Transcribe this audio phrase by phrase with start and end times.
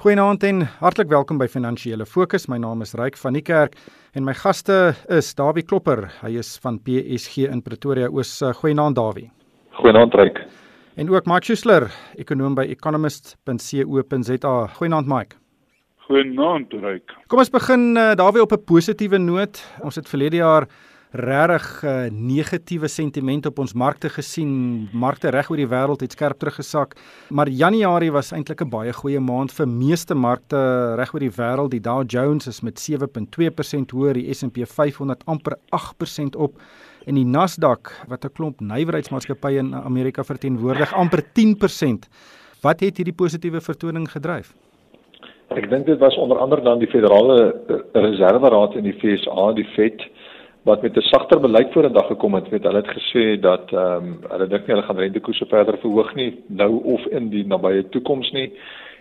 [0.00, 2.46] Goeienaand en hartlik welkom by Finansiële Fokus.
[2.48, 3.74] My naam is Ryk van die Kerk
[4.16, 6.06] en my gaste is Dawie Klopper.
[6.22, 8.30] Hy is van PSG in Pretoria Oos.
[8.62, 9.26] Goeienaand Dawie.
[9.76, 10.40] Goeienaand Ryk.
[10.96, 14.54] En ook Mike Schuessler, ekonom by economist.co.za.
[14.78, 15.36] Goeienaand Mike.
[16.08, 17.12] Goeienaand Ryk.
[17.28, 19.60] Kom ons begin uh, Dawie op 'n positiewe noot.
[19.84, 20.64] Ons het verlede jaar
[21.10, 24.88] regtig uh, negatiewe sentiment op ons markte gesien.
[24.92, 26.94] Markte reg oor die wêreld het skerp teruggesak,
[27.30, 31.70] maar Januarie was eintlik 'n baie goeie maand vir meeste markte reg oor die wêreld.
[31.70, 36.54] Die Dow Jones is met 7.2% hoër, die S&P 500 amper 8% op
[37.06, 42.08] en die Nasdaq wat 'n klomp nywerheidsmaatskappye in Amerika verteenwoordig amper 10%.
[42.62, 44.54] Wat het hierdie positiewe vertoning gedryf?
[45.48, 47.56] Ek dink dit was onder andere dan die Federale
[47.92, 49.98] Reserveraad in die FSA, die Fed
[50.62, 54.18] wat met 'n sagter beleid vorendag gekom het, weet hulle het gesê dat ehm um,
[54.28, 58.30] hulle dink nie hulle gaan rentekoerse verder verhoog nie nou of in die nabye toekoms
[58.32, 58.52] nie.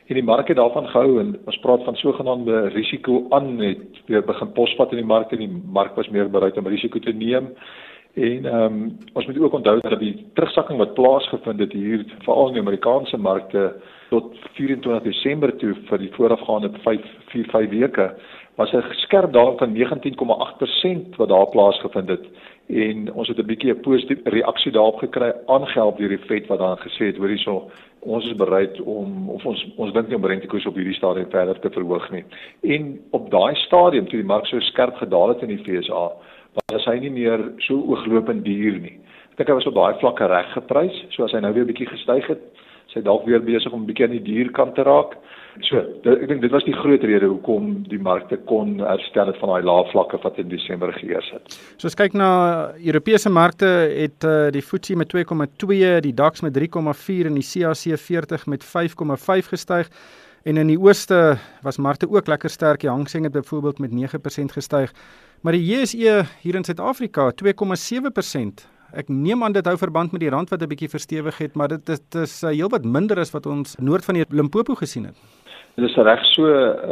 [0.08, 4.23] En die mark het daarvan gehou en ons praat van sogenaamde risiko aan het weer
[4.26, 7.53] begin posvat in die mark en die mark was meer bereid om risiko te neem.
[8.14, 12.47] En ehm um, ons moet ook onthou dat die terugsakking wat plaasgevind het hier veral
[12.47, 13.73] in die Amerikaanse markte
[14.09, 18.16] tot 24 Desember toe vir die voorafgaande 5 4 5 weke
[18.60, 22.26] was 'n skerp daling van 19,8% wat daar plaasgevind het
[22.68, 26.60] en ons het 'n bietjie 'n positiewe reaksie daarop gekry aangehelp deur die Fed wat
[26.60, 30.26] dan gesê het hoor hierso ons is bereid om of ons ons dink nie om
[30.26, 32.24] rentekoers op hierdie stadium verder te verhoog nie.
[32.64, 36.12] En op daai stadium toe die mark so skerp gedaal het in die FSA,
[36.72, 38.96] was hy nie meer so ooglopend duur nie.
[38.96, 39.00] Ek
[39.40, 42.28] dink hy was op daai vlakke reg geprys, so as hy nou weer bietjie gestyg
[42.28, 42.42] het,
[42.92, 45.16] sy dalk weer besig om 'n bietjie aan die duurkant te raak.
[45.66, 49.38] So, dit, ek dink dit was die groot rede hoekom die markte kon herstel het
[49.42, 51.58] van daai lae vlakke wat in Desember geheers het.
[51.78, 56.56] So as kyk na Europese markte het uh, die FTSE met 2,2, die DAX met
[56.56, 59.90] 3,4 en die CAC 40 met 5,5 gestyg.
[60.44, 62.80] En in die ooste was markte ook lekker sterk.
[62.80, 64.94] Die Hang Seng het byvoorbeeld met 9% gestyg.
[65.42, 68.78] Maar die JSE hier in Suid-Afrika 2,7%.
[68.94, 71.67] Ek neem aan dit hou verband met die rand wat 'n bietjie verstewig het, maar
[71.67, 75.16] dit is, is uh, heelwat minder as wat ons noord van die Limpopo gesien het.
[75.75, 76.45] Dit is reg so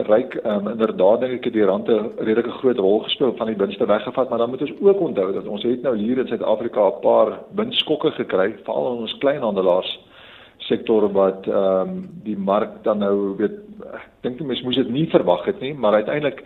[0.08, 3.58] ryk, um, inderdaad dink ek het die rand 'n redelike groot rol gespeel van die
[3.58, 6.88] winste weggevat, maar dan moet ons ook onthou dat ons het nou hier in Suid-Afrika
[6.88, 10.00] 'n paar winskokke gekry, veral in ons kleinhandelaars
[10.58, 13.58] sektor wat ehm um, die mark dan nou weet
[13.94, 16.44] ek dink mense moes dit nie verwag het nie, maar uiteindelik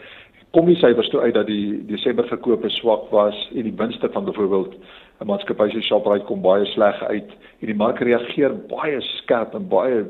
[0.51, 4.25] kom die syfers toe uit dat die Desember verkope swak was en die winste van
[4.25, 4.75] byvoorbeeld
[5.21, 7.29] 'n maatskappy soos Shoprite kom baie sleg uit
[7.61, 10.05] en die mark reageer baie skerp en baie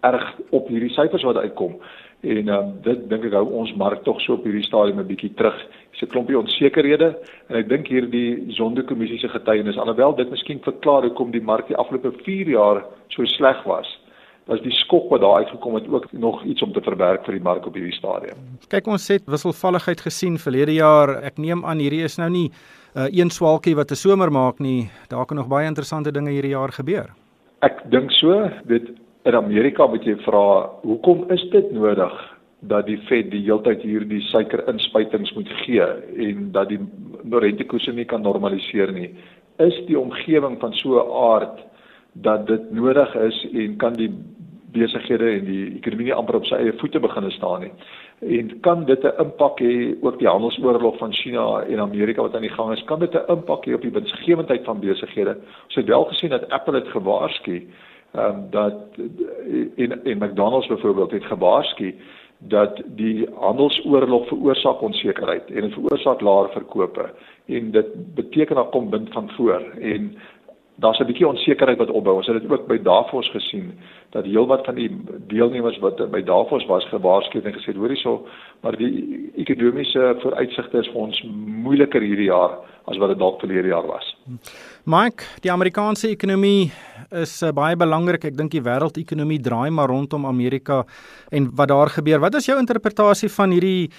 [0.00, 1.76] erg op hierdie syfers wat uitkom.
[2.20, 5.34] En um, dit dink ek hou ons mark tog so op hierdie stadium 'n bietjie
[5.34, 5.56] terug.
[5.92, 7.16] Dis 'n klompie onsekerhede
[7.48, 11.76] en ek dink hierdie sondekommissie se getuienis alhoewel dit miskien verklaar hoekom die mark die
[11.76, 14.03] afgelope 4 jaar so sleg was
[14.46, 17.42] was die skok wat daar uitgekom het ook nog iets om te verwerk vir die
[17.42, 18.36] mark op hierdie stadium.
[18.68, 21.16] Kyk ons het wisselvalligheid gesien verlede jaar.
[21.24, 24.90] Ek neem aan hierdie is nou nie uh, een swaalkie wat 'n somer maak nie.
[25.08, 27.14] Daar kan nog baie interessante dinge hierdie jaar gebeur.
[27.62, 28.50] Ek dink so.
[28.64, 28.90] Dit
[29.24, 32.12] in Amerika moet jy vra hoekom is dit nodig
[32.68, 35.84] dat die Fed die heeltyd hierdie suikerinspuitings moet gee
[36.26, 36.80] en dat die
[37.30, 39.10] rentekoerse nie kan normaliseer nie
[39.62, 41.58] is die omgewing van so 'n aard
[42.14, 44.10] dat dit nodig is en kan die
[44.74, 47.72] besighede en die ekonomie amper op sy eie voete begin staan nie.
[48.38, 52.46] En kan dit 'n impak hê ook die handelsoorlog van China en Amerika wat aan
[52.46, 52.84] die gang is?
[52.84, 55.36] Kan dit 'n impak hê op die winsgewendheid van besighede?
[55.64, 57.66] Ons het wel gesien dat Apple het gewaarsku
[58.14, 58.74] ehm um, dat
[59.74, 61.94] in in McDonald's byvoorbeeld het gewaarsku
[62.38, 67.10] dat die handelsoorlog veroorsaak onsekerheid en dit veroorsaak laer verkope.
[67.46, 69.62] En dit beteken daar kom wind van voor.
[69.80, 70.16] En
[70.76, 72.16] daar's 'n bietjie onsekerheid wat opbou.
[72.16, 73.78] Ons het dit ook by Davos gesien
[74.10, 74.90] dat heelwat van die
[75.26, 78.26] deelnemers wat by Davos was gewaarsku en gesê hoor hierso,
[78.60, 81.22] maar die ekonomiese vooruitsigte is vir ons
[81.62, 84.16] moeiliker hierdie jaar as wat dit dalk verlede jaar was.
[84.84, 86.72] Mike, die Amerikaanse ekonomie
[87.10, 88.24] is uh, baie belangrik.
[88.24, 90.84] Ek dink die wêreldekonomie draai maar rondom Amerika
[91.30, 92.20] en wat daar gebeur.
[92.20, 93.90] Wat is jou interpretasie van hierdie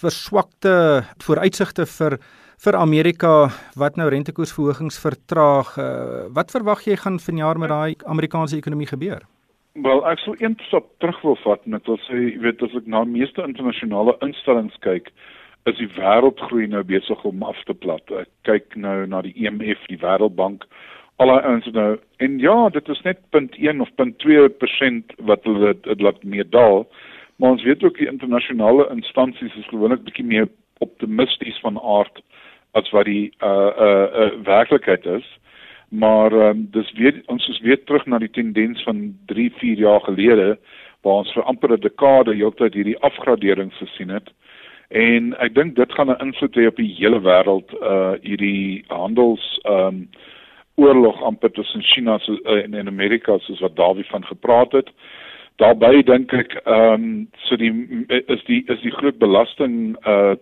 [0.00, 2.18] verswakte vooruitsigte vir
[2.64, 3.32] vir Amerika
[3.76, 5.74] wat nou rentekoersverhogings vertraag.
[5.76, 9.26] Uh, wat verwag jy gaan vanjaar met daai Amerikaanse ekonomie gebeur?
[9.84, 12.88] Wel, ek sou eers op terug wil vat net wil sê, jy weet as ek
[12.88, 15.10] na meeste internasionale instellings kyk,
[15.68, 18.04] is die wêreldgroei nou besig om af te plat.
[18.22, 20.64] Ek kyk nou na die IMF, e die Wêreldbank,
[21.20, 21.90] al die ouens nou
[22.24, 26.86] en ja, dit is net 0.1 of 0.2% wat hulle dit laat meer daal.
[27.42, 30.48] Maar ons weet ook die internasionale instansies is gewoonlik bietjie meer
[30.84, 32.22] optimisties van aard
[32.74, 35.26] as wat die uh uh, uh werklikheid is.
[35.88, 40.00] Maar um, dis weer ons is weer terug na die tendens van 3, 4 jaar
[40.00, 40.56] gelede
[41.04, 44.30] waar ons vir amper 'n dekade heeltyd hierdie afgraderings gesien het.
[44.88, 49.60] En ek dink dit gaan 'n invloed hê op die hele wêreld uh hierdie handels
[49.64, 50.08] um
[50.74, 54.90] oorlog amper tussen China so, uh, en en Amerika soos wat Dawie van gepraat het.
[55.56, 57.72] Daarby dink ek ehm um, so die
[58.26, 60.34] is die is die groot belasting uh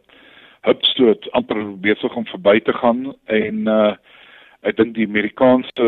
[0.67, 3.93] hupstoot amper besig om verby te gaan en uh
[4.62, 5.87] ek dink die Amerikaanse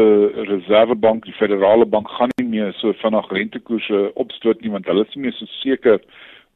[0.48, 5.14] Reservebank, die Federale Bank gaan nie meer so vinnig rentekoerse opstoot nie want hulle is
[5.14, 6.00] nie meer so seker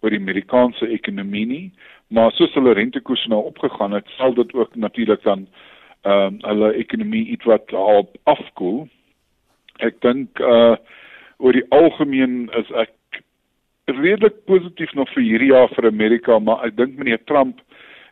[0.02, 1.66] oor die Amerikaanse ekonomie nie.
[2.10, 5.46] Maar soos hulle rentekoerse nou opgegaan het, sal dit ook natuurlik dan
[6.02, 8.88] ehm uh, hulle ekonomie iets wat op afkoel.
[9.78, 10.74] Ek dink uh
[11.38, 13.22] oor die algemeen is ek
[13.86, 17.62] redelik positief nog vir hierdie jaar vir Amerika, maar ek dink meneer Trump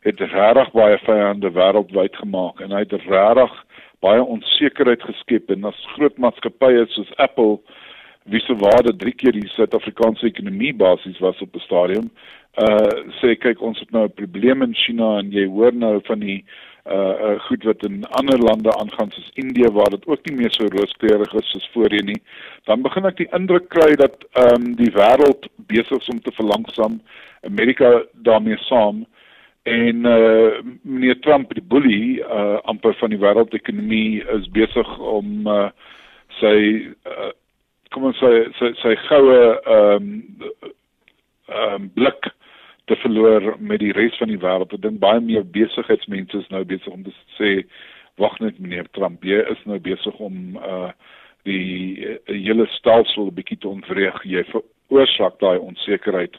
[0.06, 3.56] het regtig baie vyande wêreldwyd gemaak en hy het regtig
[4.04, 7.58] baie onsekerheid geskep en as groot maatskappye soos Apple
[8.30, 12.10] wie se waarde drie keer die Suid-Afrikaanse ekonomie basies was op 'n stadium
[12.56, 16.18] uh sê kyk ons het nou 'n probleem in China en jy hoor nou van
[16.18, 16.44] die
[16.86, 20.52] uh, uh goed wat in ander lande aangaan soos Indië waar dit ook nie meer
[20.52, 22.22] so rooskleurig is soos voorheen nie.
[22.64, 26.32] Dan begin ek die indruk kry dat ehm um, die wêreld besig is om te
[26.32, 27.00] verlangsaam
[27.42, 29.06] Amerika daarmee saam
[29.66, 35.70] en uh meneer Trump die bully uh amper van die wêreldekonomie is besig om uh
[36.38, 36.54] sy
[37.08, 37.32] uh,
[37.94, 38.30] kom ons sê
[38.60, 40.70] sy sy goue ehm um,
[41.46, 42.30] ehm um, blik
[42.86, 44.74] te verloor met die res van die wêreld.
[44.74, 47.52] Ek dink baie meer besigheidsmense is nou besig om te sê
[48.22, 50.90] wag net meneer Trump, jy is nou besig om uh
[51.46, 54.16] die uh, hele stelsel 'n bietjie te ontwrig.
[54.26, 56.34] Jy veroorsaak daai onsekerheid.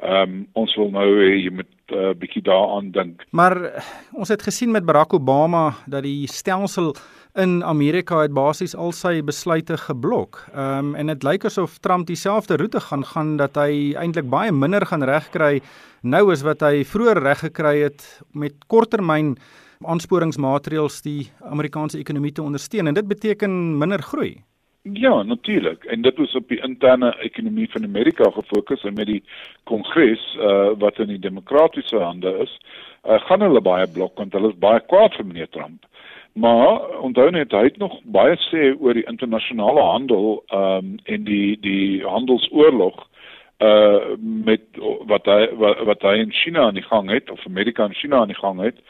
[0.00, 3.24] Ehm um, ons wil nou hê jy moet 'n uh, bietjie daaraan dink.
[3.30, 6.94] Maar ons het gesien met Barack Obama dat die stelsel
[7.34, 10.46] in Amerika het basies al sy besluite geblok.
[10.54, 14.52] Ehm um, en dit lyk asof Trump dieselfde roete gaan gaan dat hy eintlik baie
[14.52, 15.60] minder gaan regkry
[16.02, 19.36] nou as wat hy vroeër reggekry het met korttermyn
[19.84, 24.40] aansporingsmaatreëls die Amerikaanse ekonomie te ondersteun en dit beteken minder groei.
[24.82, 25.84] Ja, natuurlik.
[25.84, 29.22] En dit was op die interne ekonomie van Amerika gefokus en met die
[29.64, 32.60] kongres uh wat in die demokratiese hande is,
[33.04, 35.84] uh, gaan hulle baie blok want hulle is baie kwaad vir meneer Trump.
[36.32, 41.60] Maar onthou net hy het nog baie sê oor die internasionale handel um en die
[41.60, 43.04] die handelsoorlog
[43.60, 44.64] uh met
[45.12, 48.24] wat hy wat, wat hy in China aan die gang het of Amerika en China
[48.24, 48.80] aan die gang het.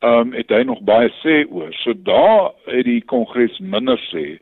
[0.00, 1.74] Um het hy nog baie sê oor.
[1.82, 4.38] So daar het die kongres minder sê.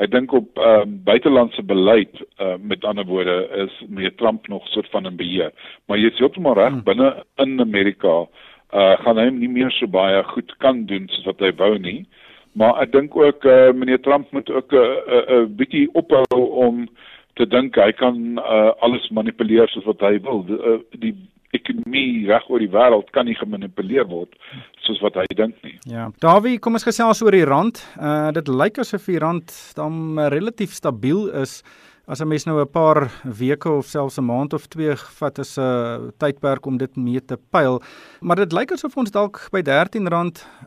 [0.00, 4.68] Ek dink op ehm um, buitelandse beleid uh, met ander woorde is meer Trump nog
[4.68, 5.52] soort van 'n beheer.
[5.86, 6.82] Maar jy sê heeltemal reg hmm.
[6.82, 8.26] binne in Amerika
[8.72, 12.06] uh gaan hy nie meer so baie goed kan doen soos wat hy wou nie.
[12.52, 15.88] Maar ek dink ook uh meneer Trump moet ook 'n uh, 'n uh, uh, bietjie
[15.92, 16.88] ophou om
[17.34, 20.44] te dink hy kan uh alles manipuleer soos wat hy wil.
[20.44, 21.14] Die, uh, die
[21.56, 24.32] ekonomie reg oor die wêreld kan nie gemanipuleer word
[24.86, 25.76] soos wat hy dink nie.
[25.90, 26.08] Ja.
[26.24, 27.82] Dawie, kom ons gesels oor die rand.
[28.00, 31.60] Uh dit lyk asof die rand dan relatief stabiel is
[32.06, 35.56] as 'n mens nou 'n paar weke of selfs 'n maand of twee vat as
[35.58, 37.80] 'n tydperk om dit mee te pyl.
[38.20, 40.06] Maar dit lyk asof ons dalk by R13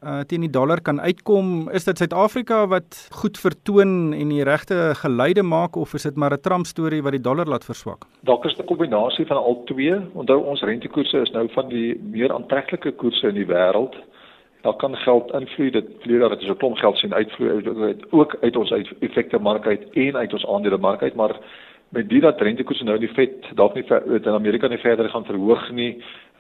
[0.04, 1.70] uh, teen die dollar kan uitkom.
[1.70, 6.32] Is dit Suid-Afrika wat goed vertoon en die regte geleide maak of is dit maar
[6.32, 8.06] 'n Trump storie wat die dollar laat verswak?
[8.24, 9.96] Dalk is dit 'n kombinasie van al twee.
[10.14, 13.96] Onthou ons rentekoerse is nou van die meer aantreklike koerse in die wêreld
[14.66, 18.56] daar kan geld invloei dit vleur dat dit so klomp geld sien uitvloei ook uit
[18.56, 21.38] ons uit effekte mark uit en uit ons aandele mark uit maar
[21.90, 23.86] met dit dat rentekoerse nou in die vet dalk nie
[24.18, 25.92] in Amerika nie verder gaan verhoog nie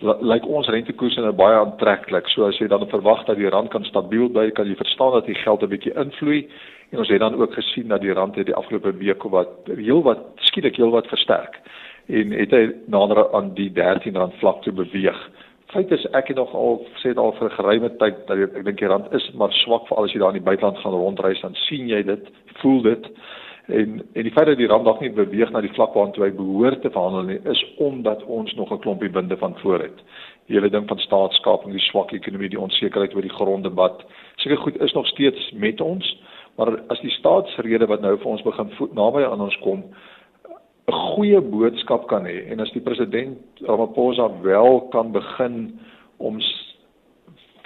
[0.01, 2.27] lyk ons rentekoerse nou baie aantreklik.
[2.33, 5.29] So as jy dan verwag dat die rand kan stabiel bly kan jy verstaan dat
[5.29, 6.47] die geld 'n bietjie invloei
[6.91, 10.03] en ons het dan ook gesien dat die rand het die afgelope week wat heel
[10.03, 11.61] wat skielik heel wat versterk
[12.07, 15.29] en het hy nader aan die 13 rand vlak toe beweeg
[15.75, 18.63] feit is ek het nog al sê dit al vir 'n geruime tyd dat ek,
[18.65, 20.93] dink die rand is maar swak vir al as jy daar in die buiteland gaan
[20.93, 22.29] rondreis dan sien jy dit,
[22.61, 23.05] voel dit.
[23.67, 26.31] En en die feit dat die rand nog nie beweeg na die vlak waartoe hy
[26.31, 29.99] behoort te verhandel nie, is omdat ons nog 'n klompie binde van voor het.
[30.47, 34.05] Die hele ding van staatskaping, die swak ekonomie, die onsekerheid oor die gronddebat,
[34.35, 36.17] seker goed is nog steeds met ons,
[36.57, 39.83] maar as die staatsrede wat nou vir ons begin naby aan ons kom,
[40.87, 45.79] 'n goeie boodskap kan hê en as die president Ramaphosa wel kan begin
[46.17, 46.39] om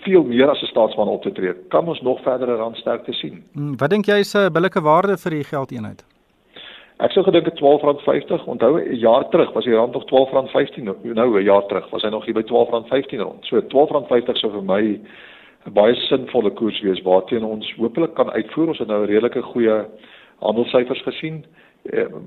[0.04, 3.44] veel meer as 'n staatsman op te tree, kan ons nog verdere randsterkte sien.
[3.54, 6.06] Hmm, wat dink jy is 'n billike waarde vir die geldeenheid?
[7.00, 8.46] Ek sou gedink het R12.50.
[8.46, 10.84] Onthou 'n jaar terug was die rand nog R12.15.
[11.14, 13.46] Nou 'n jaar terug was hy nog hier by R12.15 rond.
[13.46, 15.00] So R12.50 sou vir my
[15.66, 18.68] 'n baie sinvolle koers wees waarteen ons hopelik kan uitvoer.
[18.68, 19.86] Ons het nou 'n redelike goeie
[20.40, 21.46] handelssyfers gesien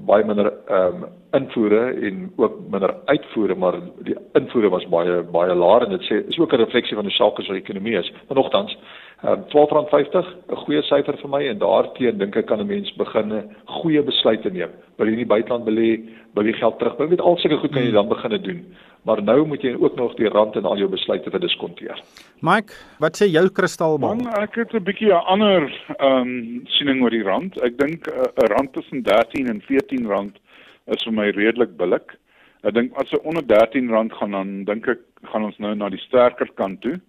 [0.07, 5.55] baie minder ehm um, invoere en ook minder uitvoere, maar die invoere was baie baie
[5.55, 8.13] laer en dit sê is ook 'n refleksie van die sake se ekonomie is.
[8.29, 8.77] Ehm
[9.23, 13.33] um, R12.50, 'n goeie syfer vir my en daarteenoor dink ek kan 'n mens begin
[13.33, 14.71] 'n goeie besluit neem.
[14.99, 16.03] Wil jy in die buiteland belê,
[16.35, 17.11] wil jy geld terugbring?
[17.11, 18.67] Met al sulke goed kan jy dan begin doen.
[19.05, 21.99] Maar nou moet jy ook nog die rand en al jou besluite verdiskonteer.
[22.41, 24.15] Mike, wat sê jou kristalbal?
[24.15, 25.63] Man, ek het 'n bietjie 'n ander
[25.99, 27.59] ehm um, siening oor die rand.
[27.63, 30.39] Ek dink eh, 'n uh, rand tussen 13 en 14 rand
[30.87, 32.15] is vir my redelik billik.
[32.63, 35.01] Ek dink as hy onder 13 rand gaan dan dink ek
[35.33, 37.01] gaan ons nou na die sterker kant toe.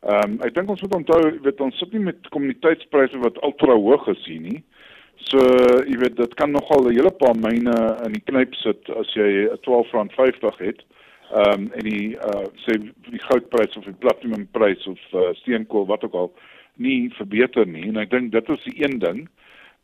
[0.00, 3.74] Ehm um, ek dink ons moet onthou, weet ons sit nie met kommoditeitspryse wat ultra
[3.76, 4.62] hoog is hier nie.
[5.28, 5.42] So
[5.84, 7.74] jy weet dit kan nogal 'n hele paar myne
[8.06, 10.80] in die knyp sit as jy 'n 12.50 het.
[11.30, 12.78] Ehm um, en die uh sê
[13.10, 16.32] die goudprys of die platinumprys of uh, steenkool wat ook al
[16.76, 19.28] nie verbeter nie en ek dink dit is die een ding.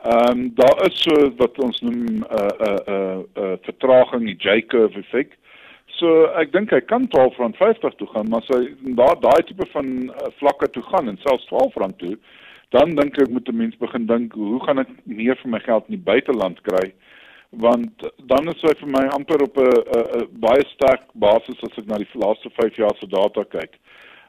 [0.00, 3.56] Ehm um, daar is so wat ons noem 'n uh, 'n uh, 'n uh, uh,
[3.68, 5.36] vertraging, die J-curve effek.
[5.96, 9.42] So ek dink hy kan 12 rand 50 toe gaan, maar as hy daar daai
[9.48, 12.16] tipe van uh, vlakke toe gaan en selfs 12 rand toe,
[12.76, 15.88] dan dink ek moet 'n mens begin dink, hoe gaan ek meer vir my geld
[15.88, 16.92] in die buiteland kry?
[17.50, 21.96] Want dan is hy vir my amper op 'n baie sterk basis as ek na
[21.96, 23.78] die laaste 5 jaar se data kyk.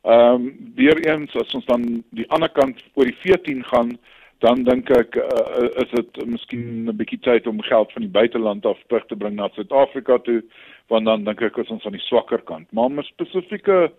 [0.05, 3.97] Ehm um, weer eens as ons dan die ander kant oor die 14 gaan,
[4.39, 8.65] dan dink ek uh, is dit miskien 'n bietjie tyd om geld van die buiteland
[8.65, 10.43] af terug te bring na Suid-Afrika toe
[10.87, 12.71] want dan dink ek is ons aan die swakker kant.
[12.71, 13.91] Maar om 'n spesifieke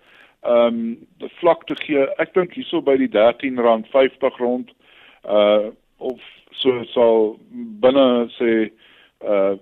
[0.43, 1.07] ehm um,
[1.41, 4.71] vlak te gee ek dink hierso by die R13.50 rond
[5.25, 6.21] uh of
[6.53, 7.39] so sal
[7.83, 8.71] binne sê
[9.27, 9.59] uh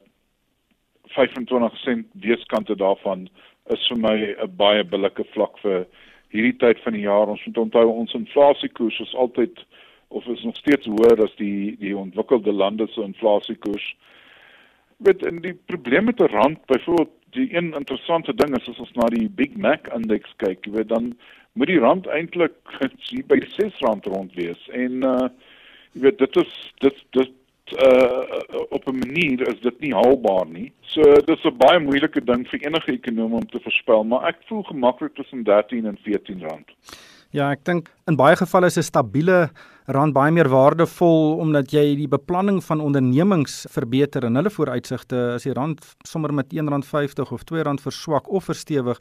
[1.17, 3.29] 25 sent weeskante daarvan
[3.73, 5.87] is vir my 'n baie billike vlak vir
[6.29, 7.27] hierdie tyd van die jaar.
[7.27, 9.65] Ons moet onthou ons inflasiekoers is altyd
[10.09, 13.97] of is nog steeds hoër as die die ontwikkelde lande se inflasiekoers.
[14.97, 18.93] Met in die probleem met die rand, byvoorbeeld die een interessante ding is as ons
[18.97, 21.13] na die Big Mac indeks kyk, jy weet dan
[21.57, 22.57] moet die rand eintlik
[23.09, 25.29] hier by 6 rand rond wees en uh
[25.97, 27.35] jy weet dit is dit dit
[27.83, 30.73] uh op 'n manier is dit nie haalbaar nie.
[30.81, 34.63] So dis 'n baie moeilike ding vir enige ekonom om te voorspel, maar ek voel
[34.63, 36.69] gemaklik tussen 13 en 14 rand.
[37.31, 39.51] Ja, ek dink in baie gevalle is 'n stabiele
[39.87, 45.47] rand baie meer waardevol omdat jy die beplanning van ondernemings verbeter en hulle vooruitsigte as
[45.47, 49.01] die rand sommer met R1.50 of R2 verswak of verstewig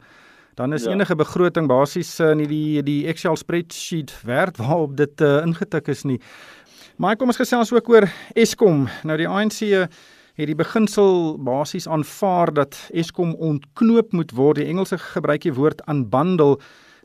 [0.56, 0.90] dan is ja.
[0.90, 6.04] enige begroting basies uh, nie die die Excel spreadsheet werd waarop dit uh, ingetik is
[6.08, 6.20] nie.
[6.96, 8.86] Maar kom ons gesels ook oor Eskom.
[9.04, 14.56] Nou die ANC het die beginsel basies aanvaar dat Eskom ontknoop moet word.
[14.62, 16.56] Die Engelse gebruik die woord unbundle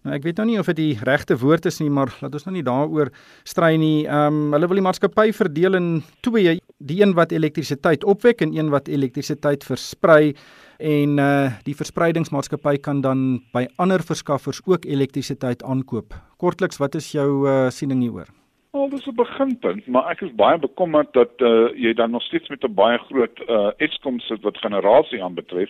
[0.01, 2.48] Nou ek weet nou nie of dit die regte woord is nie, maar laat ons
[2.48, 3.12] nou nie daaroor
[3.46, 4.08] stry nie.
[4.08, 5.89] Ehm um, hulle wil die maatskappy verdeel in
[6.25, 10.34] twee, die een wat elektrisiteit opwek en een wat elektrisiteit versprei
[10.81, 16.17] en uh die verspreidingsmaatskappy kan dan by ander verskaffers ook elektrisiteit aankoop.
[16.41, 18.34] Kortliks, wat is jou uh siening hieroor?
[18.74, 22.50] Al dis 'n beginpunt, maar ek is baie bekommerd dat uh jy dan nog steeds
[22.50, 25.70] met 'n baie groot uh Eskom sit wat generasie aanbetref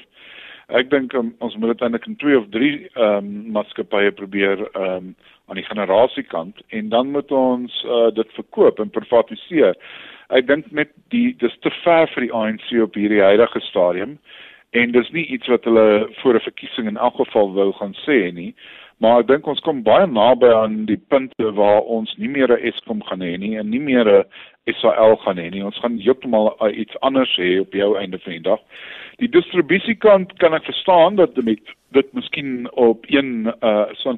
[0.77, 4.65] ek dink um, ons moet dit eintlik in twee of drie ehm um, maatskappye probeer
[4.71, 5.15] ehm um,
[5.51, 9.75] aan die generasiekant en dan moet ons uh, dit verkoop en privatiseer.
[10.31, 14.13] Ek dink net die dis te ver vir die ANC op hierdie huidige stadium
[14.79, 18.31] en dis nie iets wat hulle voor 'n verkiesing in elk geval wou gaan sê
[18.31, 18.53] nie.
[19.01, 22.61] Maar ek dink ons kom baie naby aan die punte waar ons nie meer 'n
[22.69, 24.25] Eskom gaan hê nie en nie meer 'n
[24.77, 25.63] SAL gaan hê nie.
[25.65, 28.59] Ons gaan heeltemal uh, iets anders hê op jou einde van die dag.
[29.17, 31.59] Die distribusiekant kan ek verstaan dat dit
[31.91, 34.17] dit miskien op een uh so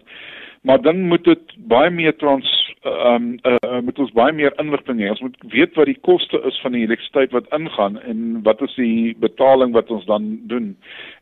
[0.64, 2.52] maar dan moet dit baie meer trans
[2.84, 5.10] ehm um, uh, moet ons baie meer inligting hê.
[5.10, 8.76] Ons moet weet wat die koste is van die elektrisiteit wat ingaan en wat is
[8.76, 10.74] die betaling wat ons dan doen.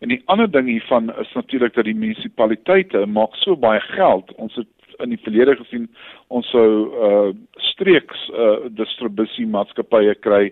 [0.01, 4.33] En die ander ding hiervan is natuurlik dat die munisipaliteite maak so baie geld.
[4.41, 4.69] Ons het
[5.01, 5.89] in die verlede gesien
[6.33, 6.67] ons sou
[7.09, 7.29] uh
[7.71, 10.49] streeks uh distribusie maatskappye kry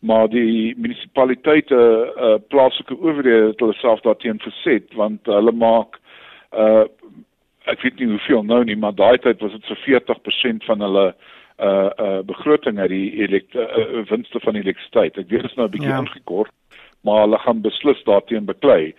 [0.00, 6.00] maar die munisipaliteite uh plaaslike owerhede het hulle self daarteen verset want hulle maak
[6.52, 6.84] uh
[7.66, 11.06] ek weet nie hoeveel nou nie maar daai tyd was dit so 40% van hulle
[11.58, 15.16] uh uh begroting uit die elekt uh, winste van elektrisiteit.
[15.16, 16.02] Ek weet dit is nou 'n bietjie ja.
[16.04, 16.52] ingekort
[17.06, 18.94] maar hulle gaan beslis daarteen beklei.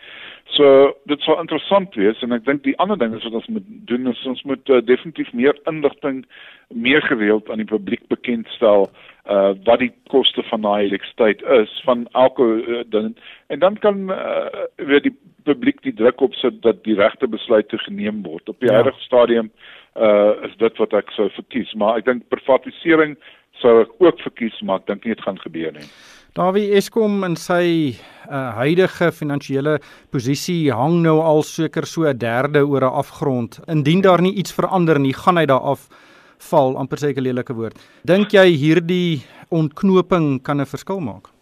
[0.55, 3.67] So dit sou interessant wees en ek dink die ander ding is wat ons moet
[3.89, 6.23] doen is ons moet uh, definitief meer inligting
[6.71, 8.87] meer gereeld aan die publiek bekendstel
[9.27, 13.11] uh wat die koste van daai elektrisiteit is van elke uh, ding.
[13.51, 15.15] En dan kan uh, weer die
[15.47, 18.81] publiek die druk opsit dat die regte besluite geneem word op die ja.
[18.81, 19.51] huidige stadium
[19.95, 23.17] uh is dit wat ek sou verkies maar ek dink privatisering
[23.61, 25.89] sou ek ook verkies maar ek dink nie dit gaan gebeur nie
[26.37, 27.95] Dawie Eskom in sy
[28.29, 29.79] uh, huidige finansiële
[30.13, 33.59] posisie hang nou al seker so 'n derde oor 'n afgrond.
[33.67, 35.89] Indien daar nie iets verander nie, gaan hy daar af
[36.37, 37.73] val, amper seker lelike woord.
[38.05, 41.36] Dink jy hierdie ontknoping kan 'n verskil maak?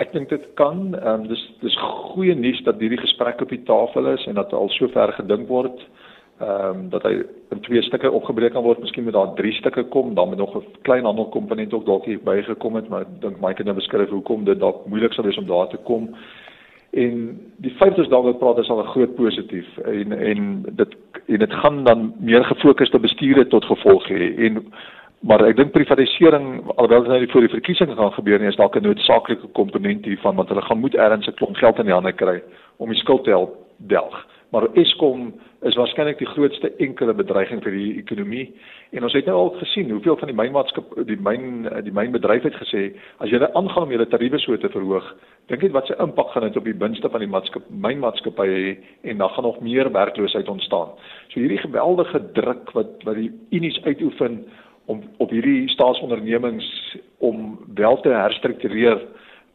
[0.00, 0.94] Ek dink dit kan.
[0.96, 1.76] Ehm um, dis dis
[2.12, 5.84] goeie nuus dat hierdie gesprek op die tafel is en dat al sover gedink word
[6.40, 7.18] ehm um, dat hy
[7.52, 8.80] in twee stukke opgebreek kan word.
[8.80, 12.22] Miskien moet daar drie stukke kom, dan moet nog 'n klein handelkomponent ook dalk hier
[12.24, 15.38] bygekom het, maar ek dink Mike het nou beskryf hoekom dit dalk moeilik sal wees
[15.38, 16.08] om daar te kom.
[16.90, 21.38] En die feit is daaroor praat is al 'n groot positief en en dit en
[21.38, 24.72] dit gaan dan meer gefokusde bestuur tot gevolg hê en
[25.20, 28.76] maar ek dink privatisering alhoewel dit nou voor die verkiesing gaan gebeur nie is dalk
[28.76, 32.12] 'n noodsaaklike komponent hiervan want hulle gaan moet ergens 'n klomp geld in die hande
[32.12, 32.42] kry
[32.78, 34.26] om die skuld te help delg.
[34.50, 38.46] Maar Eskom is waarskynlik die grootste enkele bedreiging vir die ekonomie.
[38.90, 42.56] En ons het nou al gesien hoeveel van die mynmaatskap die myn die mynbedryf het
[42.58, 42.82] gesê
[43.22, 45.06] as jy aangaan om julle tariewe so te verhoog,
[45.52, 48.72] dink net wat se impak gaan dit op die binste van die maatskap mynmaatskappye hê
[49.12, 50.96] en dan gaan nog meer werkloosheid ontstaan.
[51.28, 54.44] So hierdie geweldige druk wat wat die unies uitoefen
[54.90, 56.66] om op hierdie staatsondernemings
[57.18, 59.00] om wel te herstruktureer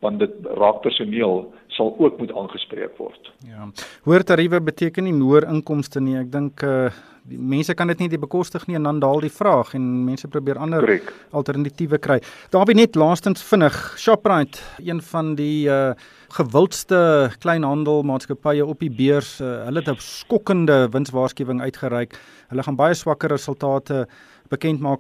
[0.03, 3.31] want dit raak personeel sal ook moet aangespreek word.
[3.47, 3.67] Ja.
[4.05, 6.17] Hoër tariewe beteken nie hoër inkomste nie.
[6.21, 6.87] Ek dink uh
[7.25, 10.27] die mense kan dit nie die bekostig nie en dan daal die vraag en mense
[10.29, 11.07] probeer ander Correct.
[11.33, 12.19] alternatiewe kry.
[12.53, 15.95] Daarby net laastens vinnig, Shoprite, een van die uh
[16.35, 22.13] gewildste kleinhandelmaatskappye op die beurs, uh, hulle het 'n skokkende winswaarskuwing uitgereik.
[22.49, 24.34] Hulle gaan baie swakker resultate bekend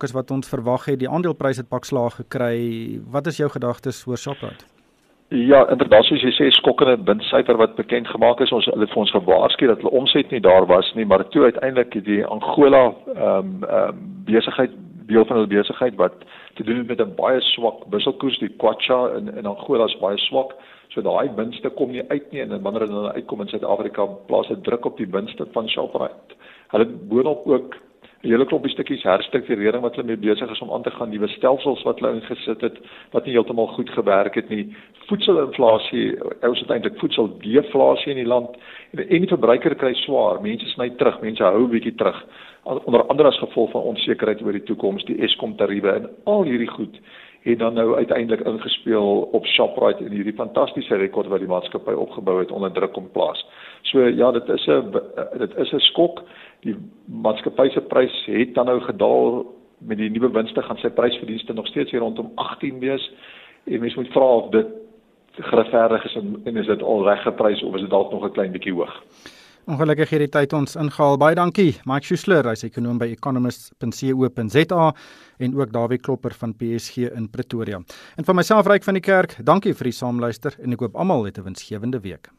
[0.03, 0.99] as wat ons verwag het.
[0.99, 2.99] Die aandelepryse het pak slaag gekry.
[3.11, 4.65] Wat is jou gedagtes oor Shoprite?
[5.29, 9.11] Ja, inderdaad soos jy sê skokkende windsyfer wat bekend gemaak is, ons hulle vir ons
[9.11, 13.63] gewaarsku dat hulle omset nie daar was nie, maar toe uiteindelik die Angola ehm um,
[13.63, 14.71] ehm um, besigheid
[15.09, 16.13] deel van hulle besigheid wat
[16.57, 20.17] te doen het met 'n baie swak wisselkoers, die kwacha in in Angola is baie
[20.17, 20.53] swak.
[20.93, 24.63] So daai winste kom nie uit nie en wanneer hulle uitkom in Suid-Afrika plaas dit
[24.63, 26.35] druk op die winste van Shoprite.
[26.67, 27.75] Hulle boonop ook
[28.25, 31.27] 'n hele klompie stukkies herstrukturering wat hulle mee besig is om aan te gaan, nuwe
[31.27, 32.77] stelsels wat hulle ingesit het
[33.13, 34.65] wat nie heeltemal goed gewerk het nie.
[35.09, 38.57] Voedselinflasie, ons het eintlik voedseldeflasie in die land
[38.97, 40.41] en die verbruiker kry swaar.
[40.41, 42.25] Mense sny terug, mense hou 'n bietjie terug
[42.65, 46.71] onder andere as gevolg van onsekerheid oor die toekoms, die Eskom tariewe en al hierdie
[46.71, 46.97] goed
[47.51, 52.39] het dan nou uiteindelik ingespeel op Shoprite en hierdie fantastiese rekord wat die maatskappy opgebou
[52.39, 53.45] het onder druk om plaas.
[53.81, 54.91] So ja, dit is 'n
[55.37, 56.23] dit is 'n skok.
[56.59, 59.45] Die maatskappy se prys het dan nou gedaal
[59.77, 63.11] met die nuwe winste gaan sy prysverdienste nog steeds hier rondom 18 wees.
[63.63, 64.67] En mens moet vra of dit
[65.31, 68.31] geregverdig is en, en is dit al reg geprys of is dit dalk nog 'n
[68.31, 69.03] klein bietjie hoog.
[69.65, 71.17] Ongelukkig hierdie tyd ons ingehaal.
[71.17, 71.71] Baie dankie.
[71.89, 74.91] Mike Schuessler, hy's ekonom by economist.co.za
[75.41, 77.81] en ook Dawie Klopper van PSG in Pretoria.
[78.13, 81.25] En van myself Ryk van die Kerk, dankie vir die saamluister en ek hoop almal
[81.25, 82.29] het 'n winsgewende week.